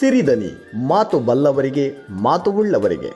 ಸಿರಿದನಿ 0.00 0.50
ಮಾತು 0.88 1.16
ಬಲ್ಲವರಿಗೆ 1.20 1.84
ಮಾತು 2.22 2.50
ಉಳ್ಳವರಿಗೆ. 2.50 3.10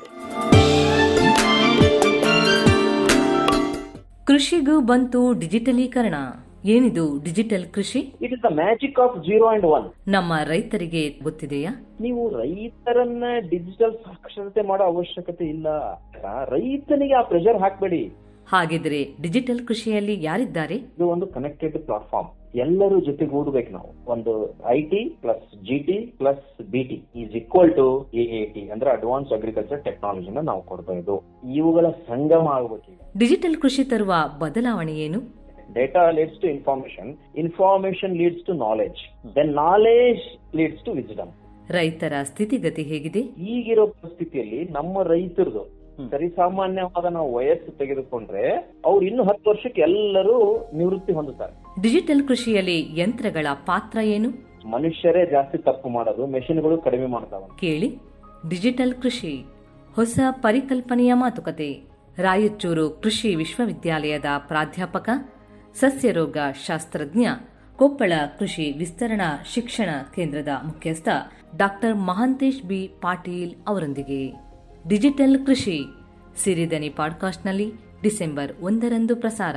ಕೃಷಿಗೂ 4.24 4.80
ಬಂತು 4.80 5.20
ಡಿಜಿಟಲೀಕರಣ. 5.38 6.14
ಏನಿದು 6.64 7.04
ಡಿಜಿಟಲ್ 7.24 7.66
ಕೃಷಿ? 7.66 7.98
It 7.98 8.32
is 8.32 8.42
the 8.42 8.50
magic 8.54 9.00
of 9.00 9.16
zero 9.18 9.46
and 9.46 9.66
one 9.66 9.86
ನಮ್ಮ 10.08 10.32
ರೈತರಿಗೆ 10.44 11.04
ಗೊತ್ತಿದೆಯಾ? 11.22 11.70
ನೀವು 12.00 12.22
ರೈತರನ್ನ 12.38 13.24
ಡಿಜಿಟಲ್ 13.50 13.92
ಸಾಕ್ಷರತೆ 13.92 14.62
ಮಾಡೋ 14.62 14.84
ಅವಶ್ಯಕತೆ 14.84 15.44
ಇಲ್ಲ. 15.44 15.68
ರೈತನಿಗೆ 16.44 17.14
ಆ 17.14 17.22
ಪ್ರೆಷರ್ 17.22 17.58
ಹಾಕ್ಬೇಡಿ. 17.58 18.02
ಹಾಗಿದ್ರೆ 18.52 19.00
ಡಿಜಿಟಲ್ 19.22 19.66
ಕೃಷಿಯಲ್ಲಿ 19.66 20.22
ಯಾರಿದ್ದಾರೆ? 20.22 20.74
ಇದು 20.74 21.06
ಒಂದು 21.06 21.26
ಕನೆಕ್ಟೆಡ್ 21.26 21.78
ಪ್ಲಾಟ್ಫಾರ್ಮ್ 21.78 22.30
ಎಲ್ಲರೂ 22.64 22.96
ಜೊತೆಗೆ 23.08 23.34
ಓದಬೇಕು 23.40 23.70
ನಾವು. 23.76 23.90
ಒಂದು 24.14 24.32
I 24.76 24.78
T 24.92 25.00
plus 25.22 25.44
G 25.68 25.76
T 25.88 25.96
plus 26.20 26.46
B 26.72 26.82
T 26.90 26.98
is 27.22 27.34
equal 27.40 27.72
to 27.78 27.86
A 28.22 28.40
T 28.54 28.62
ಅಂದ್ರೆ 28.74 28.90
ಅಡ್ವಾನ್ಸ್ 28.96 29.30
ಅಗ್ರಿಕಲ್ಚರ್ 29.38 29.84
ಟೆಕ್ನಾಲಜಿನ 29.88 30.42
ನಾವು 30.50 30.62
ಕೊಡ್ತಾ 30.70 30.94
ಇದ್ದು. 31.00 31.16
ಇವುಗಳ 31.58 31.86
ಸಂಗಮ 32.10 32.48
ಆಗಬೇಕು 32.56 32.90
ಡಿಜಿಟಲ್ 33.22 33.56
ಕೃಷಿ 33.64 33.84
ತರುವ 33.92 34.14
ಬದಲಾವಣೆ 34.44 34.96
ಏನು? 35.06 35.20
Data 35.78 36.02
leads 36.16 36.40
to 36.42 36.48
information 36.54 37.10
information 37.42 38.14
leads 38.22 38.44
to 38.48 38.54
knowledge 38.66 38.98
then 39.36 39.52
knowledge 39.66 40.24
leads 40.60 40.84
to 40.88 40.92
wisdom 40.98 41.32
ರೈತರ 41.76 42.14
ಸ್ಥಿತಿಗತಿ 42.30 42.82
ಹೇಗಿದೆ? 42.82 43.20
ಈಗಿರೋ 43.52 43.86
ಪರಿಸ್ಥಿತಿಯಲ್ಲಿ 43.86 44.60
ನಮ್ಮ 44.78 45.02
ರೈತರದು 45.14 45.62
ಸರಿಸಾಮಾನ್ಯವಾದ 46.12 47.06
ನಾವು 47.16 47.28
ವಯಸ್ಸು 47.34 47.72
ತೆಗೆದುಕೊಂಡ್ರೆ 47.80 48.44
ಅವ್ರು 48.88 49.02
ಇನ್ನು 49.08 49.22
ಹತ್ತು 49.28 49.46
ವರ್ಷಕ್ಕೆ 49.50 49.80
ಎಲ್ಲರೂ 49.80 50.36
ನಿವೃತ್ತಿ 50.78 51.12
ಹೊಂದುತ್ತಾರೆ. 51.18 51.54
ಡಿಜಿಟಲ್ 51.80 52.28
ಕೃಷಿಯಲ್ಲಿ 52.28 53.00
ಯಂತ್ರಗಳ 53.00 53.46
ಪಾತ್ರ 53.54 53.98
ಏನು? 53.98 54.30
ಮನುಷ್ಯರೇ 54.68 55.30
ಜಾಸ್ತಿ 55.30 55.58
ತಪ್ಪು 55.58 55.88
ಮಾಡೋದು 55.88 56.26
ಮೆಷಿನ್ಗಳು 56.26 56.78
ಕಡಿಮೆ 56.78 57.06
ಮಾಡ್ತಾವ. 57.06 57.48
ಕೇಳಿ. 57.60 57.98
ಡಿಜಿಟಲ್ 58.48 58.94
ಕೃಷಿ 58.94 59.44
ಹೊಸ 59.94 60.18
ಪರಿಕಲ್ಪನೆಯ 60.30 61.14
ಮಾತುಕತೆ. 61.14 61.82
ರಾಯಚೂರು 62.18 62.90
ಕೃಷಿ 62.90 63.34
ವಿಶ್ವವಿದ್ಯಾಲಯದ 63.34 64.24
ಪ್ರಾಧ್ಯಾಪಕ 64.38 65.08
ಸಸ್ಯರೋಗ 65.74 66.36
ಶಾಸ್ತ್ರಜ್ಞ 66.66 67.26
ಕೊಪ್ಪಳ 67.76 68.12
ಕೃಷಿ 68.38 68.72
ವಿಸ್ತರಣಾ 68.72 69.42
ಶಿಕ್ಷಣ 69.46 69.88
ಕೇಂದ್ರದ 70.14 70.48
ಮುಖ್ಯಸ್ಥ 70.64 71.08
ಡಾಕ್ಟರ್ 71.56 71.96
ಮಹಾಂತೇಶ್ 71.96 72.62
ಬಿ. 72.62 72.86
ಪಾಟೀಲ್ 72.86 73.54
ಅವರೊಂದಿಗೆ. 73.68 74.32
ಡಿಜಿಟಲ್ 74.88 75.46
ಕೃಷಿ 75.46 75.80
ಸಿರಿದನಿ 76.36 76.88
ಪಾಡ್ಕಾಸ್ಟ್ನಲ್ಲಿ 76.88 77.72
ಡಿಸೆಂಬರ್ 78.02 78.52
ಒಂದರಂದು 78.60 79.16
ಪ್ರಸಾರ. 79.16 79.56